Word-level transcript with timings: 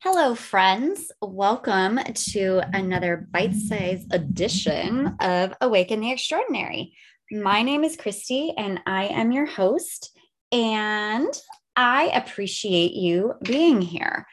Hello, 0.00 0.36
friends. 0.36 1.10
Welcome 1.20 1.98
to 2.30 2.60
another 2.72 3.26
bite 3.32 3.56
sized 3.56 4.14
edition 4.14 5.16
of 5.18 5.54
Awaken 5.60 5.98
the 6.00 6.12
Extraordinary. 6.12 6.94
My 7.32 7.62
name 7.62 7.82
is 7.82 7.96
Christy, 7.96 8.54
and 8.56 8.78
I 8.86 9.06
am 9.06 9.32
your 9.32 9.46
host. 9.46 10.16
And 10.52 11.28
I 11.74 12.12
appreciate 12.14 12.92
you 12.92 13.34
being 13.42 13.82
here. 13.82 14.24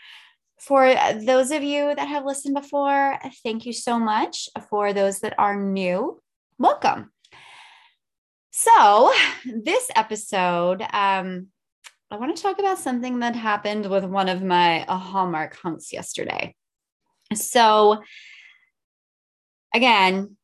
For 0.61 0.93
those 1.25 1.49
of 1.49 1.63
you 1.63 1.95
that 1.95 2.09
have 2.09 2.25
listened 2.25 2.53
before, 2.53 3.17
thank 3.41 3.65
you 3.65 3.73
so 3.73 3.97
much. 3.97 4.47
For 4.69 4.93
those 4.93 5.21
that 5.21 5.33
are 5.39 5.59
new, 5.59 6.21
welcome. 6.59 7.11
So, 8.51 9.11
this 9.45 9.89
episode, 9.95 10.85
um, 10.93 11.47
I 12.11 12.17
want 12.17 12.35
to 12.35 12.41
talk 12.41 12.59
about 12.59 12.77
something 12.77 13.19
that 13.19 13.35
happened 13.35 13.89
with 13.89 14.05
one 14.05 14.29
of 14.29 14.43
my 14.43 14.85
uh, 14.85 14.97
Hallmark 14.97 15.55
hunks 15.55 15.91
yesterday. 15.91 16.55
So, 17.33 18.03
again, 19.73 20.37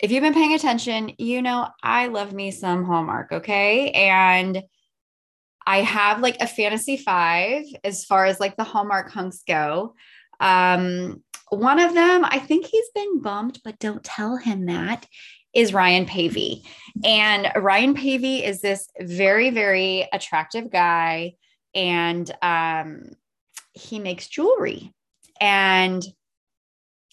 if 0.00 0.10
you've 0.10 0.22
been 0.22 0.34
paying 0.34 0.54
attention, 0.54 1.12
you 1.18 1.42
know 1.42 1.68
I 1.82 2.08
love 2.08 2.32
me 2.32 2.50
some 2.50 2.84
Hallmark, 2.84 3.30
okay? 3.32 3.90
And 3.90 4.62
I 5.66 5.82
have 5.82 6.20
like 6.20 6.38
a 6.40 6.46
fantasy 6.46 6.96
five 6.96 7.64
as 7.84 8.04
far 8.04 8.24
as 8.24 8.40
like 8.40 8.56
the 8.56 8.64
Hallmark 8.64 9.10
hunks 9.10 9.42
go. 9.46 9.94
Um, 10.40 11.22
one 11.50 11.78
of 11.78 11.94
them, 11.94 12.24
I 12.24 12.38
think 12.38 12.66
he's 12.66 12.88
been 12.94 13.20
bumped, 13.20 13.60
but 13.62 13.78
don't 13.78 14.02
tell 14.02 14.36
him 14.36 14.66
that 14.66 15.06
is 15.54 15.74
Ryan 15.74 16.06
Paevey. 16.06 16.62
And 17.04 17.50
Ryan 17.56 17.94
Paevey 17.94 18.42
is 18.42 18.60
this 18.60 18.88
very, 19.00 19.50
very 19.50 20.08
attractive 20.12 20.70
guy. 20.70 21.34
And 21.74 22.30
um, 22.42 23.10
he 23.72 23.98
makes 23.98 24.28
jewelry. 24.28 24.92
And 25.40 26.04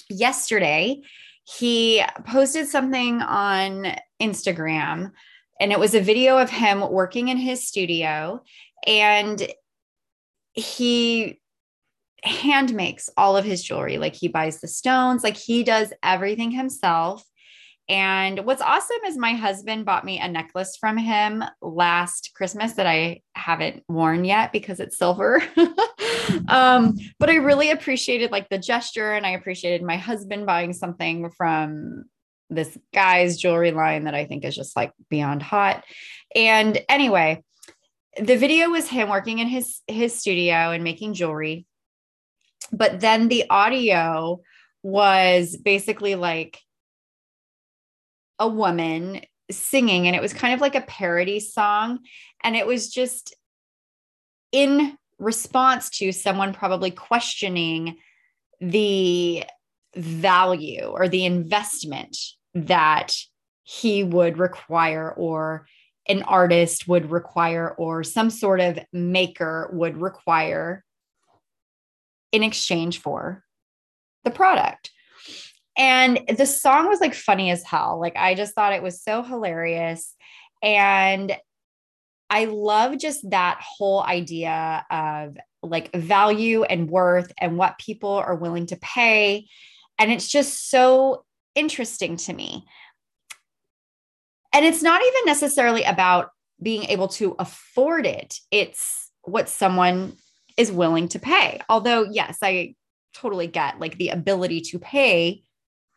yesterday, 0.10 1.02
he 1.44 2.04
posted 2.28 2.68
something 2.68 3.22
on 3.22 3.96
Instagram, 4.22 5.12
and 5.60 5.72
it 5.72 5.80
was 5.80 5.96
a 5.96 6.02
video 6.02 6.38
of 6.38 6.50
him 6.50 6.88
working 6.92 7.30
in 7.30 7.38
his 7.38 7.66
studio. 7.68 8.44
And 8.86 9.42
he 10.54 11.40
hand 12.24 12.74
makes 12.74 13.10
all 13.18 13.36
of 13.36 13.46
his 13.46 13.64
jewelry. 13.64 13.98
Like 13.98 14.14
he 14.14 14.28
buys 14.28 14.62
the 14.62 14.68
stones, 14.68 15.24
like 15.24 15.38
he 15.38 15.64
does 15.64 15.92
everything 16.04 16.52
himself. 16.52 17.24
And 17.90 18.46
what's 18.46 18.62
awesome 18.62 19.00
is 19.08 19.18
my 19.18 19.34
husband 19.34 19.84
bought 19.84 20.06
me 20.06 20.20
a 20.20 20.28
necklace 20.28 20.78
from 20.78 20.96
him 20.96 21.44
last 21.60 22.32
Christmas 22.36 22.74
that 22.74 22.86
I 22.86 23.22
haven't 23.34 23.84
worn 23.90 24.24
yet 24.26 24.52
because 24.54 24.80
it's 24.80 24.98
silver. 24.98 25.42
um, 26.48 26.96
but 27.18 27.32
I 27.32 27.38
really 27.38 27.72
appreciated 27.72 28.30
like 28.30 28.48
the 28.50 28.60
gesture 28.60 29.14
and 29.14 29.26
I 29.26 29.32
appreciated 29.32 29.82
my 29.82 29.98
husband 29.98 30.46
buying 30.46 30.72
something 30.72 31.32
from 31.32 32.06
this 32.52 32.78
guy's 32.94 33.38
jewelry 33.38 33.72
line 33.72 34.04
that 34.04 34.14
I 34.14 34.26
think 34.26 34.46
is 34.46 34.56
just 34.56 34.76
like 34.76 34.94
beyond 35.10 35.42
hot. 35.42 35.84
And 36.36 36.80
anyway, 36.90 37.44
the 38.22 38.38
video 38.38 38.70
was 38.70 38.88
him 38.88 39.10
working 39.10 39.40
in 39.40 39.48
his 39.48 39.82
his 39.88 40.14
studio 40.14 40.72
and 40.72 40.84
making 40.84 41.16
jewelry. 41.16 41.66
But 42.72 43.00
then 43.00 43.30
the 43.30 43.46
audio 43.50 44.42
was 44.84 45.58
basically 45.58 46.14
like 46.14 46.60
a 48.40 48.48
woman 48.48 49.22
singing 49.52 50.08
and 50.08 50.16
it 50.16 50.22
was 50.22 50.34
kind 50.34 50.54
of 50.54 50.62
like 50.62 50.76
a 50.76 50.82
parody 50.82 51.40
song 51.40 52.00
and 52.44 52.56
it 52.56 52.68
was 52.68 52.90
just 52.90 53.36
in 54.52 54.98
response 55.18 55.90
to 55.90 56.12
someone 56.12 56.54
probably 56.54 56.92
questioning 56.92 57.98
the 58.62 59.44
value 59.96 60.86
or 60.86 61.08
the 61.08 61.26
investment 61.26 62.18
that 62.54 63.16
he 63.64 64.04
would 64.04 64.38
require 64.38 65.12
or 65.12 65.68
an 66.08 66.24
artist 66.24 66.88
would 66.88 67.12
require 67.12 67.70
or 67.78 68.04
some 68.04 68.30
sort 68.30 68.60
of 68.60 68.80
maker 68.92 69.70
would 69.74 70.02
require 70.02 70.84
in 72.32 72.44
exchange 72.44 73.00
for 73.00 73.44
the 74.24 74.32
product. 74.32 74.92
And 75.78 76.20
the 76.38 76.46
song 76.46 76.88
was 76.88 77.00
like 77.00 77.14
funny 77.14 77.52
as 77.52 77.64
hell. 77.64 78.00
Like 78.00 78.16
I 78.16 78.36
just 78.36 78.54
thought 78.54 78.74
it 78.74 78.84
was 78.84 79.02
so 79.02 79.24
hilarious. 79.24 80.16
And 80.62 81.36
I 82.30 82.46
love 82.46 82.98
just 82.98 83.30
that 83.32 83.62
whole 83.62 84.04
idea 84.04 84.86
of 84.92 85.38
like 85.64 85.94
value 85.96 86.64
and 86.64 86.90
worth 86.90 87.32
and 87.38 87.58
what 87.58 87.80
people 87.80 88.12
are 88.12 88.36
willing 88.36 88.68
to 88.68 88.78
pay. 88.78 89.48
And 89.98 90.12
it's 90.12 90.28
just 90.28 90.70
so 90.70 91.26
interesting 91.56 92.18
to 92.18 92.34
me. 92.34 92.66
And 94.54 94.66
it's 94.66 94.84
not 94.84 95.02
even 95.02 95.22
necessarily 95.26 95.84
about 95.84 96.30
being 96.62 96.84
able 96.86 97.08
to 97.08 97.36
afford 97.40 98.06
it, 98.06 98.40
it's 98.52 99.12
what 99.24 99.48
someone 99.48 100.14
is 100.58 100.72
willing 100.72 101.08
to 101.10 101.20
pay. 101.20 101.62
Although, 101.70 102.04
yes, 102.04 102.40
I 102.42 102.76
totally 103.14 103.48
get 103.48 103.80
like 103.80 103.98
the 103.98 104.10
ability 104.10 104.62
to 104.62 104.80
pay 104.80 105.44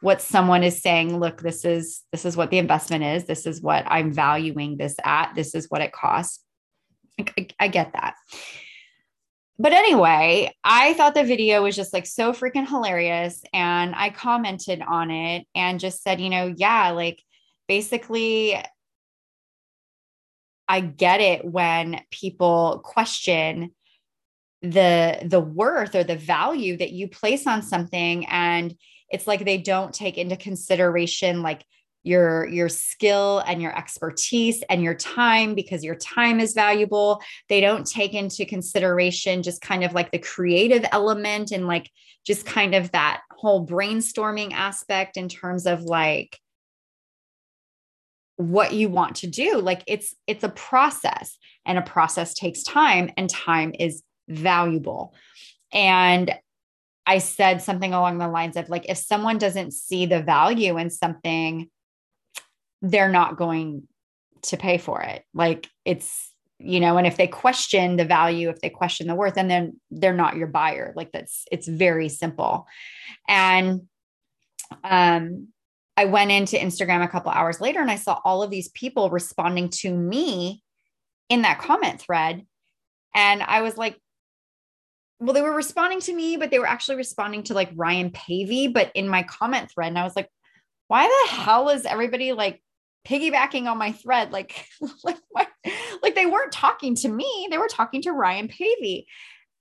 what 0.02 0.20
someone 0.20 0.64
is 0.64 0.82
saying 0.82 1.18
look 1.18 1.40
this 1.40 1.64
is 1.64 2.02
this 2.10 2.24
is 2.24 2.36
what 2.36 2.50
the 2.50 2.58
investment 2.58 3.04
is. 3.04 3.24
This 3.24 3.46
is 3.46 3.62
what 3.62 3.84
i'm 3.86 4.12
valuing 4.12 4.76
this 4.76 4.96
at. 5.04 5.34
This 5.34 5.54
is 5.54 5.66
what 5.70 5.80
it 5.80 5.92
costs. 5.92 6.44
I, 7.18 7.46
I, 7.60 7.68
get 7.68 7.92
that. 7.92 8.14
But 9.58 9.72
anyway 9.72 10.52
i 10.64 10.92
thought 10.94 11.14
the 11.14 11.24
video 11.24 11.62
was 11.62 11.76
just 11.76 11.92
like 11.92 12.06
so 12.06 12.32
freaking 12.32 12.68
hilarious 12.68 13.42
and 13.52 13.94
i 13.94 14.10
commented 14.10 14.82
on 14.82 15.10
it 15.10 15.46
and 15.54 15.78
just 15.78 16.02
said 16.02 16.20
you 16.20 16.30
know 16.30 16.52
yeah 16.56 16.90
like 16.90 17.22
basically 17.68 18.60
i 20.68 20.80
get 20.80 21.20
it 21.20 21.44
when 21.44 22.00
people 22.10 22.80
question 22.82 23.70
the 24.62 25.18
the 25.24 25.40
worth 25.40 25.94
or 25.94 26.02
the 26.02 26.16
value 26.16 26.76
that 26.76 26.90
you 26.90 27.08
place 27.08 27.46
on 27.46 27.62
something 27.62 28.26
and 28.26 28.74
it's 29.12 29.26
like 29.26 29.44
they 29.44 29.58
don't 29.58 29.94
take 29.94 30.18
into 30.18 30.36
consideration 30.36 31.42
like 31.42 31.64
your 32.04 32.48
your 32.48 32.68
skill 32.68 33.42
and 33.46 33.62
your 33.62 33.76
expertise 33.76 34.62
and 34.68 34.82
your 34.82 34.94
time 34.94 35.54
because 35.54 35.84
your 35.84 35.94
time 35.94 36.40
is 36.40 36.54
valuable. 36.54 37.22
They 37.48 37.60
don't 37.60 37.86
take 37.86 38.14
into 38.14 38.44
consideration 38.44 39.42
just 39.42 39.60
kind 39.60 39.84
of 39.84 39.92
like 39.92 40.10
the 40.10 40.18
creative 40.18 40.84
element 40.90 41.52
and 41.52 41.66
like 41.66 41.90
just 42.26 42.44
kind 42.44 42.74
of 42.74 42.90
that 42.92 43.20
whole 43.30 43.66
brainstorming 43.66 44.52
aspect 44.52 45.16
in 45.16 45.28
terms 45.28 45.66
of 45.66 45.82
like 45.82 46.38
what 48.36 48.72
you 48.72 48.88
want 48.88 49.16
to 49.16 49.26
do. 49.28 49.60
Like 49.60 49.84
it's 49.86 50.14
it's 50.26 50.44
a 50.44 50.48
process 50.48 51.38
and 51.64 51.78
a 51.78 51.82
process 51.82 52.34
takes 52.34 52.64
time 52.64 53.10
and 53.16 53.30
time 53.30 53.72
is 53.78 54.02
valuable. 54.28 55.14
And 55.72 56.34
I 57.06 57.18
said 57.18 57.62
something 57.62 57.92
along 57.92 58.18
the 58.18 58.28
lines 58.28 58.56
of 58.56 58.68
like, 58.68 58.86
if 58.88 58.98
someone 58.98 59.38
doesn't 59.38 59.72
see 59.72 60.06
the 60.06 60.22
value 60.22 60.78
in 60.78 60.90
something, 60.90 61.68
they're 62.80 63.08
not 63.08 63.36
going 63.36 63.88
to 64.42 64.56
pay 64.56 64.78
for 64.78 65.02
it. 65.02 65.24
Like 65.34 65.68
it's, 65.84 66.32
you 66.58 66.78
know, 66.78 66.96
and 66.96 67.06
if 67.06 67.16
they 67.16 67.26
question 67.26 67.96
the 67.96 68.04
value, 68.04 68.48
if 68.48 68.60
they 68.60 68.70
question 68.70 69.08
the 69.08 69.14
worth, 69.14 69.36
and 69.36 69.50
then 69.50 69.80
they're 69.90 70.12
not 70.12 70.36
your 70.36 70.46
buyer. 70.46 70.92
Like 70.96 71.10
that's, 71.12 71.44
it's 71.50 71.66
very 71.66 72.08
simple. 72.08 72.66
And 73.28 73.82
um, 74.84 75.48
I 75.96 76.04
went 76.06 76.30
into 76.30 76.56
Instagram 76.56 77.04
a 77.04 77.08
couple 77.08 77.30
hours 77.30 77.60
later 77.60 77.80
and 77.80 77.90
I 77.90 77.96
saw 77.96 78.20
all 78.24 78.42
of 78.42 78.50
these 78.50 78.68
people 78.68 79.10
responding 79.10 79.68
to 79.80 79.92
me 79.92 80.62
in 81.28 81.42
that 81.42 81.60
comment 81.60 82.00
thread. 82.00 82.46
And 83.14 83.42
I 83.42 83.62
was 83.62 83.76
like, 83.76 84.00
well, 85.22 85.34
they 85.34 85.42
were 85.42 85.54
responding 85.54 86.00
to 86.00 86.12
me, 86.12 86.36
but 86.36 86.50
they 86.50 86.58
were 86.58 86.66
actually 86.66 86.96
responding 86.96 87.44
to 87.44 87.54
like 87.54 87.70
Ryan 87.76 88.10
Paevey, 88.10 88.72
but 88.72 88.90
in 88.94 89.08
my 89.08 89.22
comment 89.22 89.70
thread. 89.70 89.88
And 89.88 89.98
I 89.98 90.02
was 90.02 90.16
like, 90.16 90.28
why 90.88 91.06
the 91.06 91.32
hell 91.32 91.68
is 91.68 91.86
everybody 91.86 92.32
like 92.32 92.60
piggybacking 93.06 93.70
on 93.70 93.78
my 93.78 93.92
thread? 93.92 94.32
Like, 94.32 94.66
like, 95.04 95.18
what? 95.30 95.48
like 96.02 96.16
they 96.16 96.26
weren't 96.26 96.50
talking 96.50 96.96
to 96.96 97.08
me, 97.08 97.46
they 97.50 97.58
were 97.58 97.68
talking 97.68 98.02
to 98.02 98.12
Ryan 98.12 98.48
Paevey. 98.48 99.06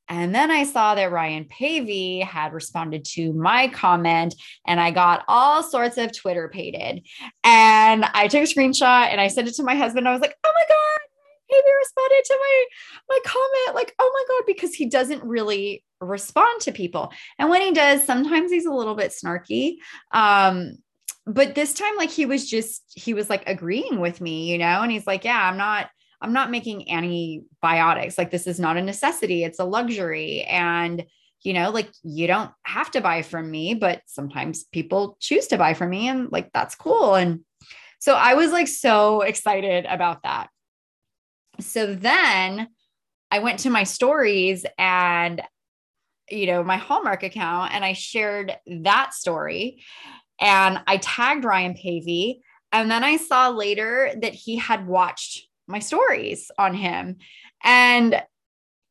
And 0.10 0.34
then 0.34 0.50
I 0.52 0.64
saw 0.64 0.96
that 0.96 1.12
Ryan 1.12 1.46
Paevey 1.46 2.24
had 2.24 2.52
responded 2.54 3.06
to 3.14 3.32
my 3.32 3.70
comment, 3.70 4.36
and 4.68 4.78
I 4.78 4.92
got 4.92 5.24
all 5.28 5.64
sorts 5.64 5.98
of 5.98 6.12
Twitter 6.14 6.50
pated. 6.50 7.08
And 7.46 8.04
I 8.04 8.28
took 8.28 8.42
a 8.42 8.46
screenshot 8.46 9.08
and 9.08 9.22
I 9.22 9.28
sent 9.28 9.48
it 9.48 9.56
to 9.56 9.64
my 9.64 9.76
husband. 9.76 10.10
I 10.10 10.12
was 10.12 10.20
like, 10.20 10.36
oh 10.44 10.52
my 10.54 10.64
God, 10.68 11.11
Maybe 11.52 11.64
responded 11.80 12.24
to 12.26 12.38
my 12.40 12.66
my 13.10 13.20
comment 13.26 13.76
like 13.76 13.94
oh 14.00 14.12
my 14.14 14.36
god 14.36 14.44
because 14.48 14.74
he 14.74 14.88
doesn't 14.88 15.24
really 15.24 15.84
respond 16.00 16.62
to 16.62 16.72
people. 16.72 17.12
And 17.38 17.50
when 17.50 17.62
he 17.62 17.72
does 17.72 18.04
sometimes 18.04 18.52
he's 18.52 18.66
a 18.66 18.74
little 18.74 18.96
bit 18.96 19.12
snarky. 19.12 19.76
Um 20.12 20.78
but 21.28 21.54
this 21.54 21.74
time 21.74 21.96
like 21.98 22.10
he 22.10 22.26
was 22.26 22.50
just 22.50 22.84
he 22.96 23.14
was 23.14 23.30
like 23.30 23.44
agreeing 23.48 24.00
with 24.00 24.22
me 24.22 24.52
you 24.52 24.58
know? 24.58 24.82
And 24.82 24.92
he's 24.92 25.08
like 25.08 25.24
yeah 25.24 25.50
i'm 25.50 25.58
not 25.58 25.90
i'm 26.22 26.34
not 26.34 26.52
making 26.52 26.90
antibiotics. 26.92 28.18
Like 28.18 28.32
this 28.32 28.48
is 28.48 28.60
not 28.60 28.78
a 28.78 28.82
necessity. 28.82 29.44
It's 29.44 29.60
a 29.60 29.66
luxury. 29.66 30.44
And 30.44 31.06
you 31.44 31.54
know, 31.54 31.72
like 31.72 31.90
you 32.04 32.28
don't 32.28 32.52
have 32.64 32.92
to 32.92 33.02
buy 33.02 33.24
from 33.24 33.50
me, 33.50 33.74
but 33.74 34.02
sometimes 34.06 34.64
people 34.66 35.18
choose 35.20 35.48
to 35.48 35.58
buy 35.58 35.74
from 35.74 35.90
me 35.90 36.08
and 36.08 36.32
like 36.32 36.52
that's 36.54 36.76
cool. 36.76 37.16
And 37.16 37.42
so 38.00 38.14
I 38.16 38.36
was 38.36 38.52
like 38.52 38.68
so 38.68 39.22
excited 39.22 39.86
about 39.86 40.24
that. 40.24 40.50
So 41.62 41.94
then 41.94 42.68
I 43.30 43.40
went 43.40 43.60
to 43.60 43.70
my 43.70 43.84
stories 43.84 44.66
and 44.78 45.42
you 46.30 46.48
know, 46.48 46.64
my 46.64 46.78
Hallmark 46.78 47.24
account 47.24 47.74
and 47.74 47.84
I 47.84 47.94
shared 47.94 48.56
that 48.66 49.14
story 49.14 49.84
and 50.40 50.82
I 50.88 50.98
tagged 50.98 51.44
Ryan 51.44 51.74
Paevey. 51.74 52.40
And 52.72 52.90
then 52.90 53.04
I 53.04 53.18
saw 53.18 53.50
later 53.50 54.12
that 54.22 54.34
he 54.34 54.56
had 54.56 54.88
watched 54.88 55.48
my 55.68 55.80
stories 55.80 56.50
on 56.58 56.74
him. 56.74 57.18
And 57.64 58.22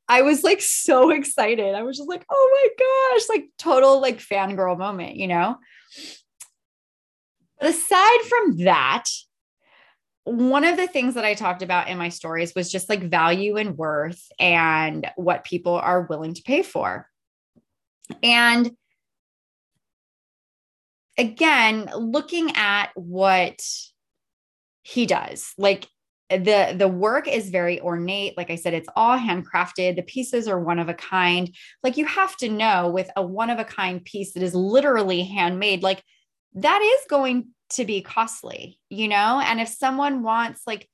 I 0.09 0.23
was 0.23 0.43
like 0.43 0.61
so 0.61 1.11
excited. 1.17 1.75
I 1.75 1.83
was 1.83 1.97
just 1.97 2.09
like, 2.09 2.25
oh 2.31 2.71
my 2.79 3.19
gosh, 3.19 3.29
like 3.29 3.49
total 3.59 4.01
like 4.01 4.19
fangirl 4.19 4.79
moment, 4.79 5.17
you 5.17 5.29
know? 5.29 5.57
But 7.59 7.71
aside 7.71 8.21
from 8.29 8.59
that, 8.59 9.05
one 10.31 10.63
of 10.63 10.77
the 10.77 10.87
things 10.87 11.15
that 11.15 11.25
I 11.25 11.35
talked 11.35 11.61
about 11.61 11.89
in 11.89 11.99
my 11.99 12.09
stories 12.09 12.55
was 12.55 12.71
just 12.71 12.89
like 12.89 13.03
value 13.03 13.57
and 13.57 13.77
worth 13.77 14.31
and 14.39 15.11
what 15.17 15.45
people 15.45 15.75
are 15.75 16.03
willing 16.03 16.35
to 16.35 16.43
pay 16.43 16.63
for. 16.63 17.09
And 18.23 18.71
again, 21.19 21.91
looking 21.97 22.53
at 22.55 22.91
what 22.95 23.61
he 24.83 25.05
does, 25.05 25.53
like 25.59 25.89
the 26.29 26.77
the 26.79 26.87
work 26.87 27.27
is 27.27 27.51
very 27.51 27.81
ornate. 27.81 28.37
Like 28.37 28.51
i 28.51 28.55
said 28.55 28.73
it's 28.73 28.89
all 28.95 29.19
handcrafted. 29.19 29.97
The 29.97 30.03
pieces 30.03 30.47
are 30.47 30.61
one 30.61 30.79
of 30.79 30.89
a 30.89 30.95
kind. 30.95 31.53
Like 31.83 31.97
you 31.97 32.07
have 32.07 32.37
to 32.37 32.49
know 32.49 32.89
with 32.89 33.11
a 33.17 33.23
one 33.23 33.51
of 33.51 33.59
a 33.59 33.65
kind 33.65 34.05
piece 34.05 34.35
that 34.35 34.45
is 34.45 34.55
literally 34.55 35.25
handmade 35.25 35.83
like 35.83 36.05
that 36.55 36.81
is 36.83 37.07
going 37.09 37.49
to 37.71 37.85
be 37.85 38.03
costly 38.03 38.79
you 38.89 39.09
know? 39.09 39.41
And 39.43 39.61
if 39.61 39.69
someone 39.69 40.23
wants 40.23 40.63
like 40.67 40.89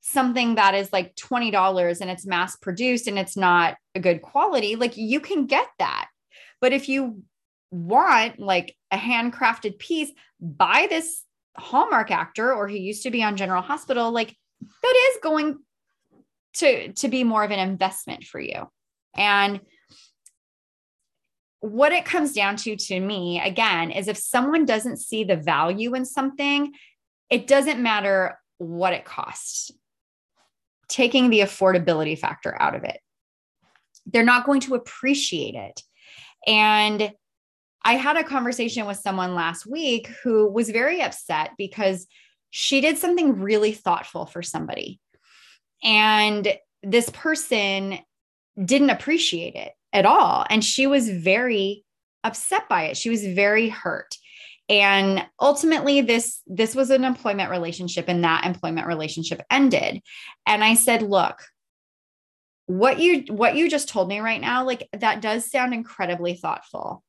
something 0.00 0.54
that 0.54 0.74
is 0.74 0.92
like 0.92 1.14
$20 1.16 2.00
and 2.00 2.10
it's 2.10 2.26
mass 2.26 2.56
produced 2.56 3.08
and 3.08 3.18
it's 3.18 3.36
not 3.36 3.76
a 3.94 4.00
good 4.00 4.22
quality 4.22 4.76
like 4.76 4.96
you 4.96 5.20
can 5.20 5.46
get 5.46 5.66
that. 5.78 6.08
But 6.60 6.72
if 6.72 6.88
you 6.88 7.22
want 7.70 8.38
like 8.38 8.76
a 8.90 8.96
handcrafted 8.96 9.78
piece 9.78 10.10
buy 10.40 10.86
this 10.88 11.22
hallmark 11.56 12.10
actor 12.10 12.54
or 12.54 12.68
who 12.68 12.76
used 12.76 13.02
to 13.02 13.10
be 13.10 13.22
on 13.22 13.36
general 13.36 13.60
hospital 13.60 14.10
like 14.10 14.34
that 14.82 15.10
is 15.10 15.18
going 15.22 15.58
to 16.54 16.92
to 16.92 17.08
be 17.08 17.24
more 17.24 17.44
of 17.44 17.50
an 17.50 17.58
investment 17.58 18.24
for 18.24 18.40
you. 18.40 18.68
And 19.16 19.60
what 21.60 21.92
it 21.92 22.04
comes 22.04 22.32
down 22.32 22.56
to 22.56 22.76
to 22.76 23.00
me 23.00 23.40
again 23.40 23.90
is 23.90 24.08
if 24.08 24.16
someone 24.16 24.64
doesn't 24.64 24.98
see 24.98 25.24
the 25.24 25.36
value 25.36 25.94
in 25.94 26.04
something 26.04 26.72
it 27.30 27.46
doesn't 27.46 27.82
matter 27.82 28.38
what 28.58 28.92
it 28.92 29.04
costs. 29.04 29.70
Taking 30.88 31.30
the 31.30 31.40
affordability 31.40 32.18
factor 32.18 32.60
out 32.60 32.74
of 32.74 32.84
it. 32.84 32.98
They're 34.06 34.24
not 34.24 34.46
going 34.46 34.60
to 34.62 34.74
appreciate 34.74 35.54
it. 35.54 35.82
And 36.46 37.12
i 37.84 37.92
had 37.94 38.16
a 38.16 38.24
conversation 38.24 38.86
with 38.86 38.96
someone 38.96 39.36
last 39.36 39.64
week 39.64 40.10
who 40.24 40.50
was 40.50 40.68
very 40.70 41.00
upset 41.00 41.52
because 41.56 42.08
she 42.50 42.80
did 42.80 42.98
something 42.98 43.40
really 43.40 43.72
thoughtful 43.72 44.26
for 44.26 44.42
somebody. 44.42 44.98
And 45.84 46.48
this 46.82 47.08
person 47.10 47.98
didn't 48.62 48.90
appreciate 48.90 49.54
it 49.54 49.72
at 49.92 50.06
all. 50.06 50.44
And 50.48 50.64
she 50.64 50.86
was 50.86 51.08
very 51.08 51.84
upset 52.24 52.68
by 52.68 52.84
it. 52.84 52.96
She 52.96 53.10
was 53.10 53.26
very 53.26 53.68
hurt. 53.68 54.16
And 54.68 55.24
ultimately, 55.40 56.02
this 56.02 56.42
this 56.46 56.74
was 56.74 56.90
an 56.90 57.04
employment 57.04 57.50
relationship, 57.50 58.04
and 58.06 58.22
that 58.24 58.44
employment 58.44 58.86
relationship 58.86 59.40
ended. 59.50 60.02
And 60.46 60.62
I 60.62 60.74
said, 60.74 61.00
look, 61.00 61.42
what 62.66 63.00
you 63.00 63.24
what 63.28 63.56
you 63.56 63.70
just 63.70 63.88
told 63.88 64.08
me 64.08 64.20
right 64.20 64.40
now, 64.40 64.64
like 64.64 64.86
that 64.92 65.22
does 65.22 65.50
sound 65.50 65.72
incredibly 65.72 66.34
thoughtful. 66.34 67.02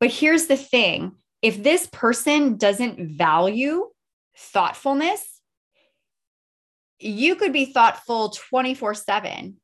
But 0.00 0.10
here's 0.10 0.46
the 0.46 0.56
thing 0.56 1.12
if 1.42 1.62
this 1.62 1.88
person 1.92 2.56
doesn't 2.56 3.16
value 3.16 3.86
thoughtfulness, 4.36 5.40
you 6.98 7.36
could 7.36 7.52
be 7.52 7.66
thoughtful 7.66 8.30
24 8.30 8.94
7. 8.94 9.56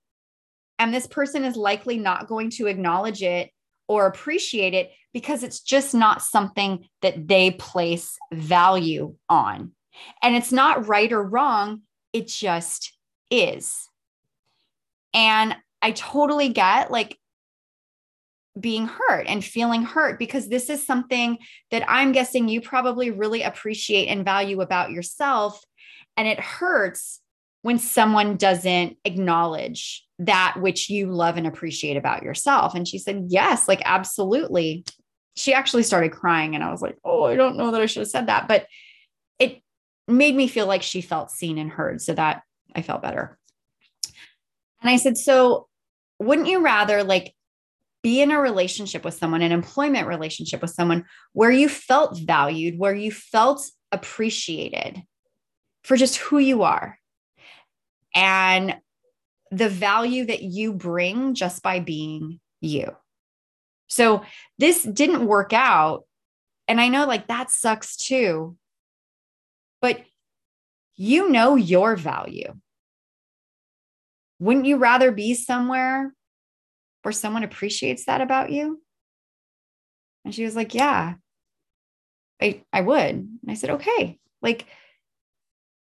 And 0.79 0.93
this 0.93 1.07
person 1.07 1.45
is 1.45 1.57
likely 1.57 1.99
not 1.99 2.29
going 2.29 2.51
to 2.51 2.67
acknowledge 2.67 3.23
it 3.23 3.51
or 3.89 4.07
appreciate 4.07 4.75
it 4.75 4.91
because 5.13 5.43
it's 5.43 5.61
just 5.61 5.95
not 5.95 6.23
something 6.23 6.87
that 7.03 7.29
they 7.29 7.53
place 7.53 8.19
value 8.33 9.15
on. 9.29 9.73
And 10.23 10.37
it's 10.37 10.53
not 10.53 10.89
right 10.89 11.11
or 11.13 11.23
wrong, 11.23 11.83
it 12.13 12.29
just 12.29 12.93
is. 13.31 13.89
And 15.15 15.57
I 15.81 15.93
totally 15.93 16.51
get 16.51 16.91
like 16.91 17.19
being 18.59 18.87
hurt 18.87 19.27
and 19.27 19.45
feeling 19.45 19.83
hurt 19.83 20.19
because 20.19 20.49
this 20.49 20.71
is 20.71 20.87
something 20.87 21.39
that 21.71 21.85
I'm 21.89 22.13
guessing 22.13 22.49
you 22.49 22.61
probably 22.61 23.11
really 23.11 23.43
appreciate 23.43 24.07
and 24.07 24.25
value 24.25 24.61
about 24.61 24.91
yourself. 24.91 25.63
And 26.17 26.27
it 26.27 26.41
hurts 26.41 27.21
when 27.63 27.79
someone 27.79 28.37
doesn't 28.37 28.97
acknowledge 29.05 30.07
that 30.19 30.57
which 30.61 30.89
you 30.89 31.11
love 31.11 31.37
and 31.37 31.47
appreciate 31.47 31.97
about 31.97 32.23
yourself. 32.23 32.75
And 32.75 32.87
she 32.87 32.99
said, 32.99 33.27
Yes, 33.29 33.69
like 33.69 33.83
absolutely. 33.85 34.85
She 35.35 35.53
actually 35.53 35.83
started 35.83 36.13
crying. 36.13 36.55
And 36.55 36.65
I 36.65 36.71
was 36.71 36.81
like, 36.81 36.97
Oh, 37.05 37.25
I 37.25 37.37
don't 37.37 37.57
know 37.57 37.71
that 37.73 37.81
I 37.81 37.87
should 37.87 38.01
have 38.01 38.09
said 38.09 38.29
that. 38.29 38.49
But 38.49 38.67
it 39.39 39.63
made 40.09 40.35
me 40.35 40.49
feel 40.49 40.67
like 40.67 40.83
she 40.83 41.01
felt 41.01 41.31
seen 41.31 41.59
and 41.59 41.71
heard. 41.71 42.01
So 42.01 42.15
that 42.15 42.43
I 42.75 42.83
felt 42.83 43.03
better. 43.03 43.39
And 44.81 44.91
I 44.91 44.97
said, 44.97 45.17
So 45.17 45.69
wouldn't 46.19 46.49
you 46.49 46.63
rather 46.63 47.03
like 47.03 47.35
be 48.03 48.23
in 48.23 48.31
a 48.31 48.41
relationship 48.41 49.05
with 49.05 49.15
someone, 49.15 49.43
an 49.43 49.53
employment 49.53 50.07
relationship 50.07 50.63
with 50.63 50.71
someone 50.71 51.05
where 51.33 51.51
you 51.51 51.69
felt 51.69 52.19
valued, 52.19 52.79
where 52.79 52.95
you 52.95 53.11
felt 53.11 53.69
appreciated 53.91 55.03
for 55.83 55.97
just 55.97 56.17
who 56.17 56.39
you 56.39 56.63
are 56.63 56.99
and 58.17 58.77
the 59.53 59.69
value 59.69 60.25
that 60.25 60.43
you 60.43 60.73
bring 60.73 61.35
just 61.35 61.63
by 61.63 61.79
being 61.79 62.41
you. 62.61 62.97
So 63.87 64.25
this 64.59 64.83
didn't 64.83 65.27
work 65.27 65.53
out. 65.53 66.05
And 66.67 66.81
I 66.81 66.89
know 66.89 67.07
like 67.07 67.29
that 67.29 67.51
sucks 67.51 67.97
too. 67.97 68.57
But 69.81 70.01
you 70.97 71.31
know 71.31 71.55
your 71.55 71.95
value. 71.95 72.55
Wouldn't 74.41 74.67
you 74.67 74.79
rather 74.79 75.13
be 75.13 75.35
somewhere 75.35 76.13
where 77.03 77.13
someone 77.13 77.45
appreciates 77.45 78.07
that 78.07 78.21
about 78.21 78.51
you? 78.51 78.83
And 80.25 80.35
she 80.35 80.45
was 80.45 80.57
like, 80.57 80.75
Yeah, 80.75 81.15
I, 82.43 82.63
I 82.73 82.81
would. 82.81 83.15
And 83.15 83.41
I 83.49 83.55
said, 83.55 83.71
Okay. 83.71 84.19
Like, 84.43 84.67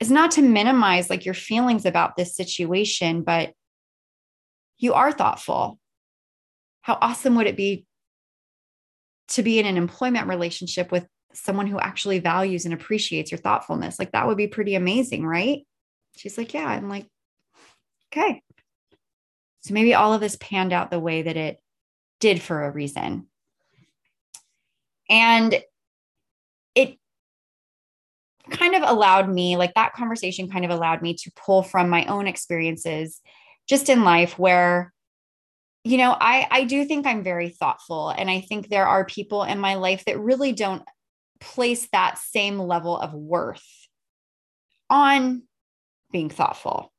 it's 0.04 0.10
not 0.10 0.32
to 0.32 0.42
minimize 0.42 1.08
like 1.08 1.24
your 1.24 1.32
feelings 1.32 1.86
about 1.86 2.14
this 2.14 2.36
situation, 2.36 3.22
but 3.22 3.54
you 4.76 4.92
are 4.92 5.10
thoughtful. 5.10 5.78
How 6.82 6.98
awesome 7.00 7.36
would 7.36 7.46
it 7.46 7.56
be 7.56 7.86
to 9.28 9.42
be 9.42 9.58
in 9.58 9.64
an 9.64 9.78
employment 9.78 10.28
relationship 10.28 10.92
with 10.92 11.06
someone 11.32 11.66
who 11.66 11.78
actually 11.80 12.18
values 12.18 12.66
and 12.66 12.74
appreciates 12.74 13.32
your 13.32 13.38
thoughtfulness? 13.38 13.98
Like, 13.98 14.12
that 14.12 14.26
would 14.26 14.36
be 14.36 14.46
pretty 14.46 14.74
amazing, 14.74 15.24
right? 15.24 15.66
She's 16.16 16.36
like, 16.36 16.52
Yeah. 16.52 16.66
I'm 16.66 16.90
like, 16.90 17.06
Okay. 18.12 18.42
So 19.62 19.72
maybe 19.72 19.94
all 19.94 20.12
of 20.12 20.20
this 20.20 20.36
panned 20.38 20.74
out 20.74 20.90
the 20.90 21.00
way 21.00 21.22
that 21.22 21.38
it 21.38 21.58
did 22.20 22.42
for 22.42 22.62
a 22.62 22.70
reason. 22.70 23.28
And 25.08 25.58
kind 28.50 28.74
of 28.74 28.82
allowed 28.82 29.28
me, 29.28 29.56
like 29.56 29.74
that 29.74 29.94
conversation 29.94 30.50
kind 30.50 30.64
of 30.64 30.70
allowed 30.70 31.02
me 31.02 31.14
to 31.14 31.30
pull 31.36 31.62
from 31.62 31.88
my 31.88 32.04
own 32.06 32.26
experiences 32.26 33.20
just 33.68 33.88
in 33.88 34.04
life 34.04 34.38
where 34.38 34.92
you 35.84 35.96
know 35.96 36.16
i 36.18 36.46
i 36.50 36.64
do 36.64 36.84
think 36.84 37.06
i'm 37.06 37.22
very 37.22 37.48
thoughtful 37.48 38.10
and 38.10 38.30
i 38.30 38.40
think 38.40 38.68
there 38.68 38.86
are 38.86 39.04
people 39.04 39.42
in 39.42 39.58
my 39.58 39.74
life 39.74 40.02
that 40.04 40.18
really 40.18 40.52
don't 40.52 40.82
place 41.40 41.88
that 41.92 42.18
same 42.18 42.58
level 42.58 42.98
of 42.98 43.12
worth 43.14 43.66
on 44.90 45.42
being 46.10 46.28
thoughtful 46.30 46.92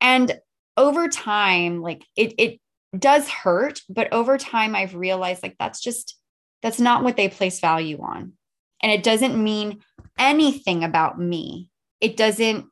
and 0.00 0.38
over 0.76 1.08
time, 1.08 1.82
like 1.82 2.04
it, 2.16 2.34
it 2.38 2.60
does 2.96 3.28
hurt, 3.28 3.80
but 3.88 4.12
over 4.12 4.38
time, 4.38 4.74
I've 4.74 4.94
realized 4.94 5.42
like 5.42 5.56
that's 5.58 5.80
just, 5.80 6.16
that's 6.62 6.80
not 6.80 7.02
what 7.02 7.16
they 7.16 7.28
place 7.28 7.60
value 7.60 8.00
on. 8.00 8.34
And 8.82 8.92
it 8.92 9.02
doesn't 9.02 9.42
mean 9.42 9.80
anything 10.18 10.84
about 10.84 11.18
me. 11.18 11.70
It 12.00 12.16
doesn't 12.16 12.66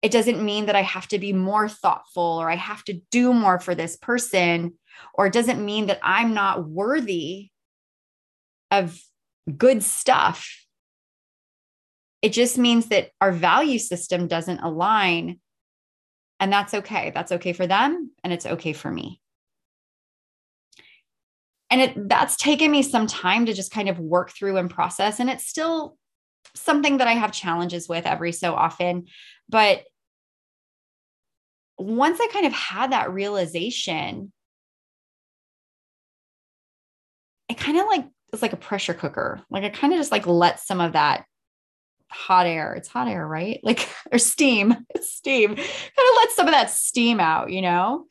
it 0.00 0.12
doesn't 0.12 0.44
mean 0.44 0.66
that 0.66 0.76
I 0.76 0.82
have 0.82 1.08
to 1.08 1.18
be 1.18 1.32
more 1.32 1.68
thoughtful 1.68 2.22
or 2.22 2.48
I 2.48 2.54
have 2.54 2.84
to 2.84 3.00
do 3.10 3.32
more 3.34 3.58
for 3.58 3.74
this 3.74 3.96
person, 3.96 4.74
or 5.12 5.26
it 5.26 5.32
doesn't 5.32 5.64
mean 5.64 5.86
that 5.86 5.98
I'm 6.02 6.34
not 6.34 6.68
worthy 6.68 7.50
of 8.70 9.00
good 9.56 9.82
stuff. 9.82 10.48
It 12.22 12.32
just 12.32 12.58
means 12.58 12.86
that 12.86 13.10
our 13.20 13.32
value 13.32 13.78
system 13.78 14.28
doesn't 14.28 14.60
align. 14.60 15.40
And 16.40 16.52
that's 16.52 16.74
okay. 16.74 17.10
That's 17.12 17.32
okay 17.32 17.52
for 17.52 17.66
them. 17.66 18.12
And 18.22 18.32
it's 18.32 18.46
okay 18.46 18.72
for 18.72 18.90
me. 18.90 19.20
And 21.70 21.80
it, 21.80 22.08
that's 22.08 22.36
taken 22.36 22.70
me 22.70 22.82
some 22.82 23.06
time 23.06 23.46
to 23.46 23.52
just 23.52 23.70
kind 23.70 23.88
of 23.88 23.98
work 23.98 24.30
through 24.30 24.56
and 24.56 24.70
process. 24.70 25.20
And 25.20 25.28
it's 25.28 25.46
still 25.46 25.96
something 26.54 26.98
that 26.98 27.08
I 27.08 27.12
have 27.12 27.32
challenges 27.32 27.88
with 27.88 28.06
every 28.06 28.32
so 28.32 28.54
often. 28.54 29.06
But 29.48 29.84
once 31.78 32.18
I 32.20 32.28
kind 32.32 32.46
of 32.46 32.52
had 32.52 32.92
that 32.92 33.12
realization, 33.12 34.32
it 37.48 37.58
kind 37.58 37.78
of 37.78 37.86
like 37.86 38.06
it's 38.32 38.42
like 38.42 38.52
a 38.52 38.58
pressure 38.58 38.94
cooker. 38.94 39.40
Like 39.50 39.64
I 39.64 39.70
kind 39.70 39.92
of 39.92 39.98
just 39.98 40.12
like 40.12 40.26
let 40.26 40.60
some 40.60 40.80
of 40.80 40.92
that 40.92 41.24
hot 42.10 42.46
air. 42.46 42.74
It's 42.74 42.88
hot 42.88 43.08
air, 43.08 43.26
right? 43.26 43.60
Like 43.68 43.88
or 44.10 44.18
steam. 44.18 44.74
Steam. 45.00 45.48
Kind 45.54 45.58
of 45.58 46.16
let 46.16 46.30
some 46.32 46.46
of 46.46 46.52
that 46.52 46.70
steam 46.70 47.20
out, 47.20 47.50
you 47.50 47.62
know? 47.62 48.06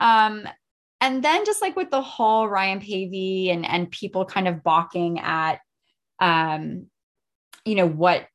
Um, 0.00 0.46
and 1.00 1.22
then 1.22 1.44
just 1.44 1.62
like 1.62 1.76
with 1.76 1.90
the 1.90 2.02
whole 2.02 2.48
Ryan 2.48 2.80
Paevey 2.80 3.50
and 3.52 3.64
and 3.66 3.90
people 3.90 4.24
kind 4.24 4.48
of 4.48 4.62
balking 4.62 5.20
at 5.20 5.60
um, 6.20 6.86
you 7.64 7.74
know, 7.74 7.86
what 7.86 8.26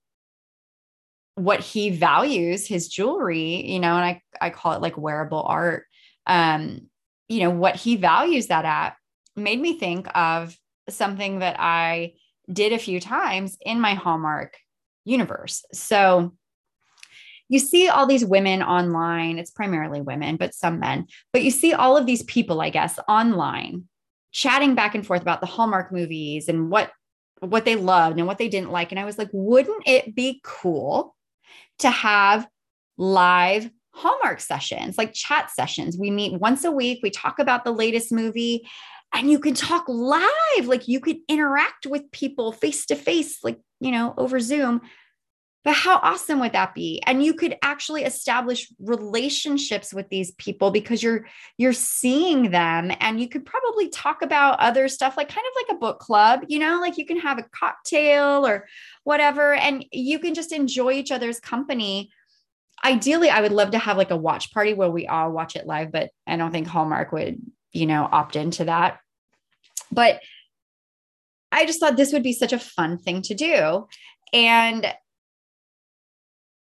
what 1.36 1.62
he 1.62 1.90
values 1.90 2.68
his 2.68 2.88
jewelry, 2.88 3.66
you 3.66 3.80
know, 3.80 3.96
and 3.96 4.06
I 4.06 4.22
I 4.40 4.50
call 4.50 4.74
it 4.74 4.82
like 4.82 4.98
wearable 4.98 5.44
art. 5.44 5.86
Um, 6.28 6.90
you 7.28 7.40
know, 7.40 7.50
what 7.50 7.76
he 7.76 7.96
values 7.96 8.48
that 8.48 8.66
at 8.66 8.96
made 9.36 9.60
me 9.60 9.80
think 9.80 10.08
of 10.16 10.56
something 10.90 11.40
that 11.40 11.56
I 11.60 12.14
did 12.52 12.74
a 12.74 12.80
few 12.80 13.00
times 13.00 13.58
in 13.62 13.80
my 13.80 13.96
Hallmark 13.96 14.58
universe. 15.06 15.66
So 15.74 16.34
you 17.50 17.60
see 17.60 17.88
all 17.88 18.06
these 18.06 18.26
women 18.26 18.64
online, 18.64 19.38
it's 19.38 19.52
primarily 19.52 20.02
women, 20.02 20.38
but 20.38 20.54
some 20.54 20.80
men, 20.80 21.08
but 21.32 21.44
you 21.44 21.52
see 21.52 21.74
all 21.74 21.98
of 21.98 22.06
these 22.06 22.24
people, 22.24 22.62
I 22.62 22.70
guess, 22.70 23.00
online 23.08 23.88
chatting 24.32 24.74
back 24.76 24.96
and 24.96 25.06
forth 25.06 25.22
about 25.22 25.42
the 25.42 25.48
Hallmark 25.48 25.92
movies 25.92 26.50
and 26.50 26.70
what 26.70 26.92
what 27.40 27.66
they 27.66 27.76
loved 27.76 28.18
and 28.18 28.26
what 28.26 28.38
they 28.38 28.48
didn't 28.48 28.72
like 28.72 28.92
and 28.92 29.00
I 29.00 29.06
was 29.06 29.18
like, 29.18 29.30
wouldn't 29.34 29.84
it 29.86 30.16
be 30.16 30.42
cool 30.44 31.16
to 31.80 31.90
have 31.90 32.48
live 32.98 33.70
Hallmark 33.92 34.40
sessions, 34.40 34.98
like 34.98 35.14
chat 35.14 35.52
sessions? 35.52 35.98
We 35.98 36.10
meet 36.10 36.40
once 36.40 36.64
a 36.64 36.72
week, 36.72 37.00
we 37.04 37.10
talk 37.10 37.40
about 37.40 37.64
the 37.64 37.72
latest 37.72 38.12
movie 38.12 38.68
and 39.14 39.30
you 39.30 39.40
can 39.40 39.54
talk 39.54 39.86
live 39.88 40.66
like 40.66 40.88
you 40.88 41.00
could 41.00 41.18
interact 41.30 41.86
with 41.86 42.12
people 42.12 42.52
face 42.52 42.86
to 42.88 42.96
face 42.96 43.44
like 43.44 43.60
you 43.80 43.92
know 43.92 44.14
over 44.18 44.40
zoom 44.40 44.82
but 45.64 45.74
how 45.76 45.98
awesome 45.98 46.40
would 46.40 46.52
that 46.54 46.76
be? 46.76 47.02
And 47.06 47.24
you 47.24 47.34
could 47.34 47.58
actually 47.62 48.04
establish 48.04 48.72
relationships 48.80 49.94
with 49.94 50.10
these 50.10 50.32
people 50.32 50.72
because 50.72 51.02
you're 51.02 51.26
you're 51.58 51.74
seeing 51.74 52.52
them 52.52 52.92
and 53.00 53.20
you 53.20 53.30
could 53.30 53.46
probably 53.46 53.90
talk 53.90 54.22
about 54.22 54.60
other 54.60 54.88
stuff 54.88 55.16
like 55.18 55.30
kind 55.30 55.46
of 55.46 55.54
like 55.56 55.76
a 55.76 55.80
book 55.80 56.00
club 56.00 56.42
you 56.48 56.60
know 56.60 56.80
like 56.80 56.98
you 56.98 57.06
can 57.06 57.20
have 57.20 57.40
a 57.40 57.46
cocktail 57.52 58.46
or 58.46 58.68
whatever 59.04 59.54
and 59.54 59.86
you 59.92 60.20
can 60.20 60.34
just 60.34 60.52
enjoy 60.52 60.92
each 60.92 61.12
other's 61.12 61.40
company. 61.40 62.12
Ideally 62.86 63.30
i 63.30 63.40
would 63.40 63.54
love 63.54 63.72
to 63.72 63.80
have 63.80 63.96
like 63.96 64.12
a 64.12 64.18
watch 64.18 64.52
party 64.52 64.74
where 64.74 64.92
we 64.92 65.08
all 65.08 65.32
watch 65.32 65.56
it 65.56 65.66
live 65.66 65.90
but 65.90 66.10
i 66.28 66.36
don't 66.36 66.52
think 66.52 66.68
hallmark 66.68 67.14
would 67.14 67.40
you 67.74 67.86
know 67.86 68.08
opt 68.10 68.36
into 68.36 68.66
that. 68.66 69.00
But 69.92 70.22
I 71.52 71.66
just 71.66 71.80
thought 71.80 71.98
this 71.98 72.14
would 72.14 72.24
be 72.24 72.34
such 72.34 72.54
a 72.54 72.60
fun 72.60 72.98
thing 72.98 73.22
to 73.24 73.36
do. 73.36 73.88
And 74.32 74.92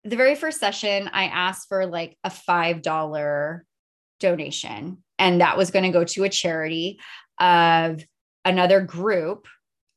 the 0.09 0.17
very 0.17 0.35
first 0.35 0.61
session, 0.61 1.09
I 1.13 1.25
asked 1.25 1.69
for 1.69 1.87
like 1.87 2.17
a 2.25 2.31
$5 2.31 3.61
donation, 4.21 5.05
and 5.19 5.41
that 5.41 5.57
was 5.57 5.71
going 5.71 5.85
to 5.85 5.91
go 5.91 6.05
to 6.05 6.25
a 6.25 6.29
charity 6.29 6.99
of 7.39 8.03
another 8.45 8.81
group 8.81 9.47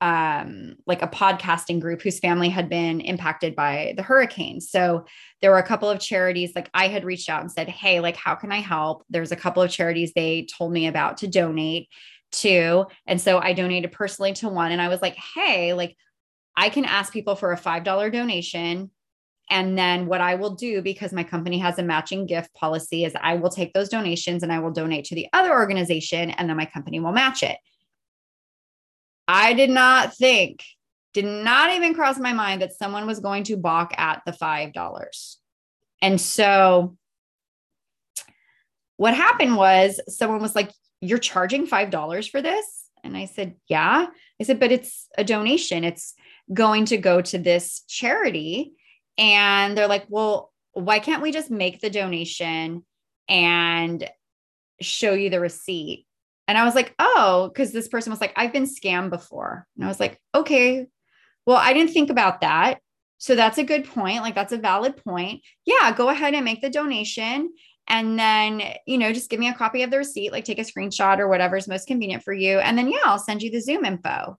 um, 0.01 0.77
like 0.87 1.03
a 1.03 1.07
podcasting 1.07 1.79
group 1.79 2.01
whose 2.01 2.19
family 2.19 2.49
had 2.49 2.69
been 2.69 3.01
impacted 3.01 3.55
by 3.55 3.93
the 3.95 4.01
hurricane. 4.01 4.59
So 4.59 5.05
there 5.41 5.51
were 5.51 5.59
a 5.59 5.67
couple 5.67 5.91
of 5.91 5.99
charities, 5.99 6.53
like 6.55 6.71
I 6.73 6.87
had 6.87 7.05
reached 7.05 7.29
out 7.29 7.41
and 7.41 7.51
said, 7.51 7.69
Hey, 7.69 7.99
like, 7.99 8.15
how 8.15 8.33
can 8.33 8.51
I 8.51 8.61
help? 8.61 9.05
There's 9.11 9.31
a 9.31 9.35
couple 9.35 9.61
of 9.61 9.69
charities 9.69 10.11
they 10.13 10.47
told 10.57 10.73
me 10.73 10.87
about 10.87 11.17
to 11.17 11.27
donate 11.27 11.87
to. 12.31 12.85
And 13.05 13.21
so 13.21 13.39
I 13.39 13.53
donated 13.53 13.91
personally 13.91 14.33
to 14.33 14.49
one. 14.49 14.71
And 14.71 14.81
I 14.81 14.87
was 14.87 15.01
like, 15.01 15.15
hey, 15.35 15.73
like 15.73 15.95
I 16.55 16.69
can 16.69 16.85
ask 16.85 17.13
people 17.13 17.35
for 17.35 17.51
a 17.51 17.59
$5 17.59 17.83
donation. 18.11 18.89
And 19.51 19.77
then 19.77 20.07
what 20.07 20.21
I 20.21 20.35
will 20.35 20.55
do, 20.55 20.81
because 20.81 21.11
my 21.11 21.23
company 21.23 21.59
has 21.59 21.77
a 21.77 21.83
matching 21.83 22.25
gift 22.25 22.53
policy, 22.53 23.03
is 23.03 23.13
I 23.21 23.35
will 23.35 23.49
take 23.49 23.73
those 23.73 23.89
donations 23.89 24.43
and 24.43 24.51
I 24.51 24.59
will 24.59 24.71
donate 24.71 25.05
to 25.05 25.15
the 25.15 25.27
other 25.33 25.51
organization 25.51 26.31
and 26.31 26.49
then 26.49 26.55
my 26.55 26.65
company 26.65 27.01
will 27.01 27.11
match 27.11 27.43
it. 27.43 27.57
I 29.27 29.53
did 29.53 29.69
not 29.69 30.15
think, 30.15 30.63
did 31.13 31.25
not 31.25 31.73
even 31.73 31.93
cross 31.93 32.17
my 32.17 32.31
mind 32.31 32.61
that 32.61 32.73
someone 32.73 33.05
was 33.05 33.19
going 33.19 33.43
to 33.45 33.57
balk 33.57 33.93
at 33.97 34.21
the 34.25 34.31
$5. 34.31 35.35
And 36.01 36.19
so 36.19 36.97
what 38.95 39.13
happened 39.13 39.57
was 39.57 39.99
someone 40.07 40.41
was 40.41 40.55
like, 40.55 40.71
you're 41.01 41.17
charging 41.17 41.67
$5 41.67 42.29
for 42.29 42.41
this? 42.41 42.85
And 43.03 43.17
I 43.17 43.25
said, 43.25 43.55
yeah. 43.67 44.07
I 44.39 44.43
said, 44.43 44.61
but 44.61 44.71
it's 44.71 45.07
a 45.17 45.25
donation. 45.25 45.83
It's 45.83 46.13
going 46.53 46.85
to 46.85 46.97
go 46.97 47.21
to 47.21 47.37
this 47.37 47.81
charity. 47.87 48.73
And 49.17 49.77
they're 49.77 49.87
like, 49.87 50.05
well, 50.09 50.51
why 50.73 50.99
can't 50.99 51.21
we 51.21 51.31
just 51.31 51.51
make 51.51 51.81
the 51.81 51.89
donation 51.89 52.85
and 53.27 54.09
show 54.79 55.13
you 55.13 55.29
the 55.29 55.39
receipt? 55.39 56.05
And 56.47 56.57
I 56.57 56.65
was 56.65 56.75
like, 56.75 56.95
oh, 56.99 57.49
because 57.51 57.71
this 57.71 57.87
person 57.87 58.11
was 58.11 58.21
like, 58.21 58.33
I've 58.35 58.53
been 58.53 58.65
scammed 58.65 59.09
before. 59.09 59.67
And 59.75 59.85
I 59.85 59.87
was 59.87 59.99
like, 59.99 60.19
okay, 60.33 60.87
well, 61.45 61.57
I 61.57 61.73
didn't 61.73 61.93
think 61.93 62.09
about 62.09 62.41
that. 62.41 62.79
So 63.17 63.35
that's 63.35 63.57
a 63.57 63.63
good 63.63 63.85
point. 63.85 64.21
Like, 64.21 64.35
that's 64.35 64.53
a 64.53 64.57
valid 64.57 64.97
point. 64.97 65.43
Yeah, 65.65 65.93
go 65.95 66.09
ahead 66.09 66.33
and 66.33 66.43
make 66.43 66.61
the 66.61 66.69
donation 66.69 67.51
and 67.87 68.17
then 68.17 68.61
you 68.85 68.97
know 68.97 69.13
just 69.13 69.29
give 69.29 69.39
me 69.39 69.49
a 69.49 69.53
copy 69.53 69.83
of 69.83 69.91
the 69.91 69.97
receipt 69.97 70.31
like 70.31 70.45
take 70.45 70.59
a 70.59 70.63
screenshot 70.63 71.19
or 71.19 71.27
whatever 71.27 71.57
is 71.57 71.67
most 71.67 71.87
convenient 71.87 72.23
for 72.23 72.33
you 72.33 72.59
and 72.59 72.77
then 72.77 72.89
yeah 72.89 72.99
i'll 73.05 73.19
send 73.19 73.41
you 73.41 73.51
the 73.51 73.61
zoom 73.61 73.85
info 73.85 74.37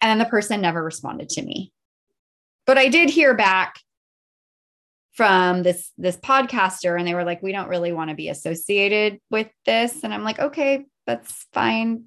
and 0.00 0.10
then 0.10 0.18
the 0.18 0.30
person 0.30 0.60
never 0.60 0.82
responded 0.82 1.28
to 1.28 1.42
me 1.42 1.72
but 2.68 2.78
i 2.78 2.86
did 2.86 3.10
hear 3.10 3.34
back 3.34 3.80
from 5.14 5.64
this 5.64 5.90
this 5.98 6.16
podcaster 6.18 6.96
and 6.96 7.08
they 7.08 7.14
were 7.14 7.24
like 7.24 7.42
we 7.42 7.50
don't 7.50 7.68
really 7.68 7.90
want 7.90 8.10
to 8.10 8.14
be 8.14 8.28
associated 8.28 9.18
with 9.30 9.48
this 9.66 10.04
and 10.04 10.14
i'm 10.14 10.22
like 10.22 10.38
okay 10.38 10.84
that's 11.06 11.46
fine 11.52 12.04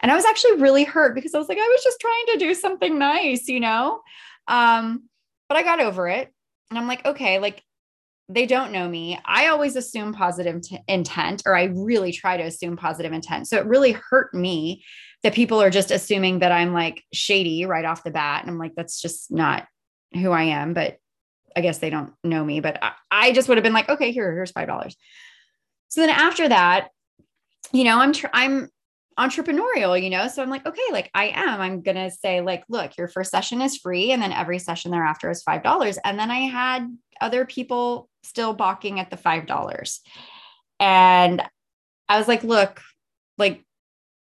and 0.00 0.10
i 0.10 0.14
was 0.14 0.24
actually 0.24 0.62
really 0.62 0.84
hurt 0.84 1.14
because 1.14 1.34
i 1.34 1.38
was 1.38 1.48
like 1.48 1.58
i 1.58 1.68
was 1.68 1.84
just 1.84 2.00
trying 2.00 2.24
to 2.28 2.38
do 2.38 2.54
something 2.54 2.98
nice 2.98 3.48
you 3.48 3.60
know 3.60 4.00
um 4.48 5.02
but 5.48 5.58
i 5.58 5.62
got 5.62 5.80
over 5.80 6.08
it 6.08 6.32
and 6.70 6.78
i'm 6.78 6.88
like 6.88 7.04
okay 7.04 7.38
like 7.38 7.62
they 8.30 8.46
don't 8.46 8.72
know 8.72 8.88
me. 8.88 9.18
I 9.26 9.48
always 9.48 9.76
assume 9.76 10.14
positive 10.14 10.62
t- 10.62 10.78
intent, 10.88 11.42
or 11.44 11.54
I 11.54 11.64
really 11.64 12.10
try 12.10 12.38
to 12.38 12.44
assume 12.44 12.74
positive 12.74 13.12
intent. 13.12 13.48
So 13.48 13.58
it 13.58 13.66
really 13.66 13.92
hurt 13.92 14.32
me 14.32 14.82
that 15.22 15.34
people 15.34 15.60
are 15.60 15.68
just 15.68 15.90
assuming 15.90 16.38
that 16.38 16.50
I'm 16.50 16.72
like 16.72 17.02
shady 17.12 17.66
right 17.66 17.84
off 17.84 18.02
the 18.02 18.10
bat. 18.10 18.42
And 18.42 18.50
I'm 18.50 18.58
like, 18.58 18.72
that's 18.74 18.98
just 19.00 19.30
not 19.30 19.66
who 20.14 20.30
I 20.30 20.44
am. 20.44 20.74
But 20.74 20.98
I 21.56 21.60
guess 21.60 21.78
they 21.78 21.90
don't 21.90 22.12
know 22.22 22.44
me. 22.44 22.60
But 22.60 22.82
I, 22.82 22.92
I 23.10 23.32
just 23.32 23.48
would 23.48 23.58
have 23.58 23.62
been 23.62 23.72
like, 23.72 23.88
okay, 23.88 24.12
here, 24.12 24.32
here's 24.32 24.50
five 24.50 24.68
dollars. 24.68 24.96
So 25.88 26.00
then 26.00 26.10
after 26.10 26.48
that, 26.48 26.88
you 27.72 27.84
know, 27.84 28.00
I'm 28.00 28.12
tr- 28.12 28.26
I'm 28.32 28.68
entrepreneurial, 29.18 30.00
you 30.00 30.10
know? 30.10 30.28
So 30.28 30.42
I'm 30.42 30.50
like, 30.50 30.66
okay, 30.66 30.82
like 30.90 31.10
I 31.14 31.26
am. 31.34 31.60
I'm 31.60 31.82
going 31.82 31.96
to 31.96 32.10
say, 32.10 32.40
like, 32.40 32.64
look, 32.68 32.96
your 32.96 33.08
first 33.08 33.30
session 33.30 33.60
is 33.60 33.76
free. 33.76 34.12
And 34.12 34.20
then 34.20 34.32
every 34.32 34.58
session 34.58 34.90
thereafter 34.90 35.30
is 35.30 35.44
$5. 35.44 35.98
And 36.04 36.18
then 36.18 36.30
I 36.30 36.40
had 36.40 36.96
other 37.20 37.44
people 37.44 38.08
still 38.22 38.54
balking 38.54 38.98
at 38.98 39.10
the 39.10 39.16
$5. 39.16 40.00
And 40.80 41.42
I 42.08 42.18
was 42.18 42.28
like, 42.28 42.42
look, 42.42 42.80
like, 43.38 43.64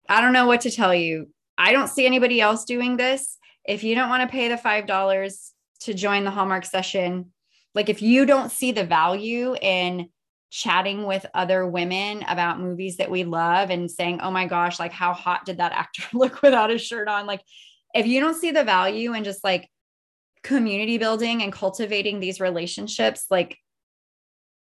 I 0.09 0.21
don't 0.21 0.33
know 0.33 0.47
what 0.47 0.63
to 0.63 0.71
tell 0.71 0.95
you. 0.95 1.29
I 1.57 1.73
don't 1.73 1.89
see 1.89 2.07
anybody 2.07 2.41
else 2.41 2.65
doing 2.65 2.97
this. 2.97 3.39
If 3.65 3.85
you 3.85 3.95
don't 3.95 4.09
want 4.09 4.29
to 4.29 4.33
pay 4.33 4.49
the 4.49 4.57
$5 4.57 5.51
to 5.81 5.95
join 5.95 6.25
the 6.25 6.31
Hallmark 6.31 6.65
session, 6.65 7.33
like 7.75 7.89
if 7.89 8.03
you 8.03 8.27
don't 8.27 8.51
see 8.51 8.73
the 8.73 8.85
value 8.85 9.55
in 9.61 10.09
chatting 10.51 11.07
with 11.07 11.25
other 11.33 11.67
women 11.67 12.25
about 12.29 12.61
movies 12.61 12.97
that 12.97 13.11
we 13.11 13.25
love 13.25 13.71
and 13.71 13.91
saying, 13.91 14.21
oh 14.21 14.31
my 14.31 14.47
gosh, 14.47 14.79
like 14.79 14.93
how 14.93 15.13
hot 15.13 15.45
did 15.45 15.59
that 15.59 15.73
actor 15.73 16.03
look 16.13 16.43
without 16.43 16.71
his 16.71 16.83
shirt 16.83 17.09
on? 17.09 17.27
Like, 17.27 17.43
if 17.95 18.07
you 18.07 18.21
don't 18.21 18.37
see 18.37 18.51
the 18.51 18.65
value 18.65 19.15
in 19.15 19.25
just 19.25 19.43
like 19.43 19.69
community 20.43 20.99
building 20.99 21.43
and 21.43 21.53
cultivating 21.53 22.21
these 22.21 22.41
relationships, 22.41 23.27
like 23.31 23.57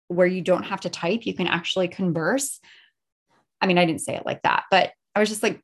where 0.07 0.27
you 0.27 0.41
don't 0.41 0.63
have 0.63 0.81
to 0.81 0.89
type, 0.89 1.25
you 1.25 1.33
can 1.33 1.47
actually 1.47 1.87
converse. 1.87 2.59
I 3.61 3.67
mean, 3.67 3.77
I 3.77 3.85
didn't 3.85 4.01
say 4.01 4.15
it 4.15 4.25
like 4.25 4.41
that, 4.43 4.63
but 4.69 4.91
I 5.15 5.19
was 5.19 5.29
just 5.29 5.43
like, 5.43 5.61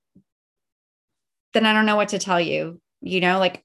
then 1.53 1.65
I 1.65 1.73
don't 1.73 1.85
know 1.85 1.95
what 1.95 2.09
to 2.09 2.19
tell 2.19 2.39
you. 2.39 2.79
You 3.01 3.19
know, 3.19 3.39
like 3.39 3.63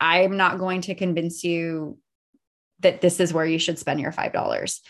I'm 0.00 0.36
not 0.36 0.58
going 0.58 0.82
to 0.82 0.94
convince 0.94 1.44
you 1.44 1.98
that 2.80 3.00
this 3.00 3.20
is 3.20 3.32
where 3.32 3.46
you 3.46 3.58
should 3.58 3.78
spend 3.78 4.00
your 4.00 4.12
$5. 4.12 4.80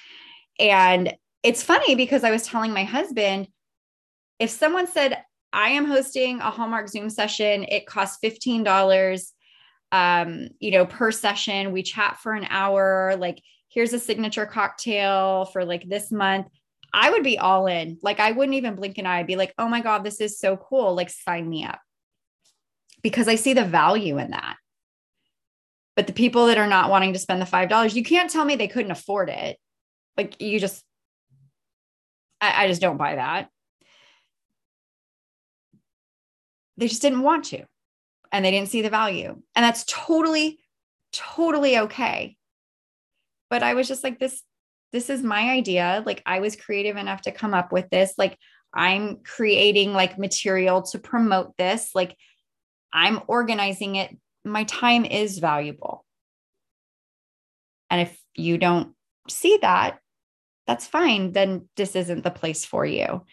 And 0.59 1.15
it's 1.43 1.63
funny 1.63 1.95
because 1.95 2.25
I 2.25 2.31
was 2.31 2.47
telling 2.47 2.73
my 2.73 2.85
husband 2.85 3.49
if 4.41 4.51
someone 4.51 4.87
said, 4.87 5.23
I 5.53 5.71
am 5.71 5.85
hosting 5.85 6.41
a 6.41 6.51
Hallmark 6.51 6.89
Zoom 6.89 7.09
session, 7.09 7.65
it 7.69 7.87
costs 7.87 8.19
$15 8.25 8.65
um, 9.95 10.49
you 10.59 10.73
know, 10.73 10.87
per 10.87 11.13
session. 11.13 11.71
We 11.71 11.85
chat 11.85 12.19
for 12.21 12.33
an 12.33 12.49
hour, 12.51 13.15
like 13.17 13.41
here's 13.69 13.93
a 13.93 14.01
signature 14.01 14.45
cocktail 14.45 15.45
for 15.47 15.65
like 15.65 15.89
this 15.89 16.11
month. 16.11 16.49
I 16.93 17.11
would 17.11 17.23
be 17.23 17.39
all 17.39 17.69
in. 17.69 17.99
Like 18.03 18.19
I 18.19 18.33
wouldn't 18.33 18.57
even 18.57 18.75
blink 18.75 18.99
an 18.99 19.07
eye. 19.07 19.19
I'd 19.19 19.29
be 19.29 19.37
like, 19.37 19.55
"Oh 19.57 19.69
my 19.69 19.81
god, 19.81 20.03
this 20.03 20.21
is 20.21 20.39
so 20.39 20.57
cool. 20.57 20.95
Like 20.95 21.11
sign 21.11 21.49
me 21.49 21.65
up." 21.65 21.79
Because 23.03 23.29
I 23.29 23.37
see 23.37 23.53
the 23.53 23.65
value 23.65 24.19
in 24.19 24.31
that. 24.31 24.57
But 25.97 26.07
the 26.07 26.13
people 26.13 26.47
that 26.47 26.59
are 26.59 26.67
not 26.67 26.91
wanting 26.91 27.13
to 27.13 27.19
spend 27.19 27.41
the 27.41 27.47
$5, 27.47 27.95
you 27.95 28.03
can't 28.03 28.31
tell 28.31 28.45
me 28.45 28.57
they 28.57 28.69
couldn't 28.69 28.91
afford 28.91 29.29
it. 29.29 29.59
Like 30.17 30.41
you 30.41 30.59
just 30.59 30.85
I, 32.45 32.65
I 32.65 32.69
just 32.69 32.81
don't 32.81 32.99
buy 32.99 33.17
that. 33.17 33.49
They 36.77 36.89
just 36.89 37.03
didn't 37.03 37.23
want 37.23 37.45
to 37.47 37.65
and 38.33 38.45
they 38.45 38.51
didn't 38.51 38.69
see 38.69 38.83
the 38.83 38.91
value. 38.91 39.41
And 39.55 39.65
that's 39.65 39.85
totally, 39.85 40.59
totally 41.13 41.79
okay. 41.79 42.37
But 43.49 43.63
I 43.63 43.75
was 43.75 43.87
just 43.87 44.03
like, 44.03 44.19
this, 44.19 44.43
this 44.93 45.09
is 45.09 45.23
my 45.23 45.51
idea. 45.51 46.03
Like 46.05 46.23
I 46.27 46.41
was 46.41 46.57
creative 46.57 46.97
enough 46.97 47.23
to 47.23 47.33
come 47.33 47.55
up 47.55 47.73
with 47.73 47.89
this. 47.91 48.15
Like 48.19 48.37
I'm 48.75 49.19
creating 49.19 49.93
like 49.93 50.19
material 50.19 50.83
to 50.83 50.99
promote 50.99 51.57
this. 51.57 51.91
Like 51.95 52.17
I'm 52.93 53.21
organizing 53.29 53.97
it. 53.97 54.17
My 54.45 54.65
time 54.65 55.05
is 55.05 55.39
valuable. 55.39 56.05
And 57.91 58.01
if 58.01 58.19
you 58.35 58.59
don't 58.59 58.95
see 59.29 59.59
that, 59.63 59.99
that's 60.67 60.87
fine. 60.87 61.33
Then 61.33 61.69
this 61.77 61.95
isn't 61.97 62.25
the 62.25 62.31
place 62.31 62.65
for 62.65 62.85
you. 62.85 63.25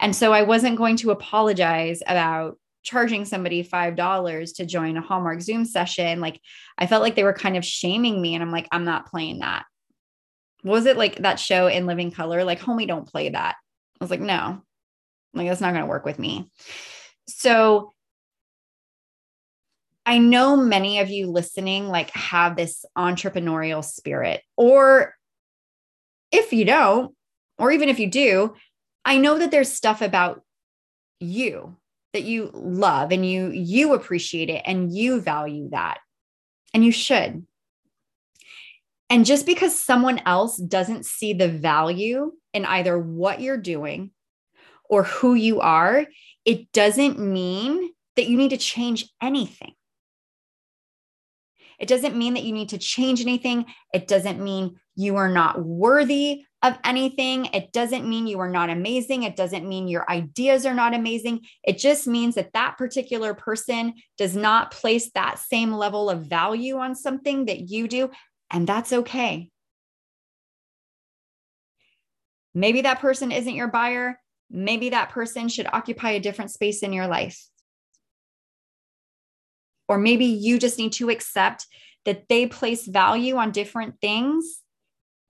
And 0.00 0.14
so 0.14 0.32
I 0.32 0.42
wasn't 0.42 0.78
going 0.78 0.96
to 0.98 1.12
apologize 1.12 2.02
about 2.06 2.58
charging 2.82 3.24
somebody 3.24 3.62
$5 3.64 4.56
to 4.56 4.66
join 4.66 4.96
a 4.96 5.00
Hallmark 5.00 5.40
Zoom 5.40 5.64
session, 5.64 6.20
like 6.20 6.40
I 6.76 6.86
felt 6.86 7.02
like 7.02 7.14
they 7.14 7.24
were 7.24 7.32
kind 7.32 7.56
of 7.56 7.64
shaming 7.64 8.20
me. 8.20 8.34
And 8.34 8.42
I'm 8.42 8.50
like, 8.50 8.68
I'm 8.72 8.84
not 8.84 9.06
playing 9.06 9.38
that. 9.38 9.64
Was 10.64 10.86
it 10.86 10.96
like 10.96 11.16
that 11.22 11.38
show 11.38 11.68
in 11.68 11.86
Living 11.86 12.10
Color? 12.10 12.44
Like, 12.44 12.60
homie, 12.60 12.86
don't 12.86 13.08
play 13.08 13.28
that. 13.28 13.56
I 14.00 14.04
was 14.04 14.10
like, 14.10 14.20
no, 14.20 14.62
like 15.34 15.48
that's 15.48 15.60
not 15.60 15.72
going 15.72 15.84
to 15.84 15.88
work 15.88 16.04
with 16.04 16.18
me. 16.18 16.50
So 17.28 17.92
I 20.04 20.18
know 20.18 20.56
many 20.56 20.98
of 20.98 21.10
you 21.10 21.28
listening 21.28 21.88
like 21.88 22.10
have 22.10 22.56
this 22.56 22.84
entrepreneurial 22.96 23.84
spirit, 23.84 24.42
or 24.56 25.14
if 26.30 26.52
you 26.52 26.64
don't, 26.64 27.14
or 27.58 27.70
even 27.70 27.88
if 27.88 28.00
you 28.00 28.10
do, 28.10 28.54
I 29.04 29.18
know 29.18 29.38
that 29.38 29.50
there's 29.50 29.72
stuff 29.72 30.02
about 30.02 30.42
you 31.20 31.76
that 32.12 32.24
you 32.24 32.50
love 32.52 33.12
and 33.12 33.24
you 33.24 33.50
you 33.50 33.94
appreciate 33.94 34.50
it 34.50 34.62
and 34.66 34.94
you 34.94 35.20
value 35.20 35.70
that 35.70 35.98
and 36.74 36.84
you 36.84 36.92
should. 36.92 37.46
And 39.08 39.26
just 39.26 39.44
because 39.44 39.78
someone 39.78 40.20
else 40.24 40.56
doesn't 40.56 41.04
see 41.04 41.34
the 41.34 41.48
value 41.48 42.32
in 42.54 42.64
either 42.64 42.98
what 42.98 43.40
you're 43.40 43.58
doing 43.58 44.10
or 44.88 45.04
who 45.04 45.34
you 45.34 45.60
are 45.60 46.06
it 46.44 46.72
doesn't 46.72 47.18
mean 47.18 47.90
that 48.16 48.28
you 48.28 48.36
need 48.36 48.50
to 48.50 48.56
change 48.56 49.08
anything 49.22 49.74
it 51.82 51.88
doesn't 51.88 52.16
mean 52.16 52.34
that 52.34 52.44
you 52.44 52.52
need 52.52 52.68
to 52.68 52.78
change 52.78 53.20
anything. 53.20 53.66
It 53.92 54.06
doesn't 54.06 54.40
mean 54.40 54.76
you 54.94 55.16
are 55.16 55.28
not 55.28 55.64
worthy 55.64 56.44
of 56.62 56.78
anything. 56.84 57.46
It 57.46 57.72
doesn't 57.72 58.08
mean 58.08 58.28
you 58.28 58.38
are 58.38 58.48
not 58.48 58.70
amazing. 58.70 59.24
It 59.24 59.34
doesn't 59.34 59.68
mean 59.68 59.88
your 59.88 60.08
ideas 60.08 60.64
are 60.64 60.74
not 60.74 60.94
amazing. 60.94 61.40
It 61.64 61.78
just 61.78 62.06
means 62.06 62.36
that 62.36 62.52
that 62.52 62.78
particular 62.78 63.34
person 63.34 63.94
does 64.16 64.36
not 64.36 64.70
place 64.70 65.10
that 65.16 65.40
same 65.40 65.72
level 65.72 66.08
of 66.08 66.26
value 66.26 66.78
on 66.78 66.94
something 66.94 67.46
that 67.46 67.68
you 67.68 67.88
do. 67.88 68.12
And 68.48 68.64
that's 68.64 68.92
okay. 68.92 69.50
Maybe 72.54 72.82
that 72.82 73.00
person 73.00 73.32
isn't 73.32 73.56
your 73.56 73.68
buyer. 73.68 74.20
Maybe 74.48 74.90
that 74.90 75.10
person 75.10 75.48
should 75.48 75.66
occupy 75.66 76.10
a 76.12 76.20
different 76.20 76.52
space 76.52 76.84
in 76.84 76.92
your 76.92 77.08
life. 77.08 77.44
Or 79.92 79.98
maybe 79.98 80.24
you 80.24 80.58
just 80.58 80.78
need 80.78 80.94
to 80.94 81.10
accept 81.10 81.66
that 82.06 82.26
they 82.30 82.46
place 82.46 82.86
value 82.86 83.36
on 83.36 83.50
different 83.50 84.00
things, 84.00 84.62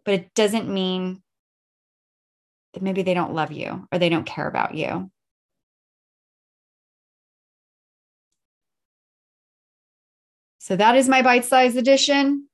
but 0.04 0.14
it 0.14 0.32
doesn't 0.34 0.72
mean 0.72 1.20
that 2.72 2.80
maybe 2.80 3.02
they 3.02 3.12
don't 3.12 3.34
love 3.34 3.50
you 3.50 3.88
or 3.90 3.98
they 3.98 4.08
don't 4.08 4.24
care 4.24 4.46
about 4.46 4.76
you. 4.76 5.10
So 10.60 10.76
that 10.76 10.94
is 10.94 11.08
my 11.08 11.22
bite 11.22 11.44
size 11.44 11.74
edition. 11.74 12.46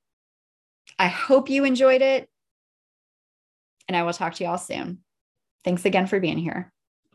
I 0.98 1.08
hope 1.08 1.50
you 1.50 1.64
enjoyed 1.64 2.00
it. 2.00 2.26
And 3.86 3.94
I 3.94 4.02
will 4.04 4.14
talk 4.14 4.32
to 4.36 4.44
you 4.44 4.48
all 4.48 4.56
soon. 4.56 5.00
Thanks 5.62 5.84
again 5.84 6.06
for 6.06 6.20
being 6.20 6.38
here. 6.38 6.72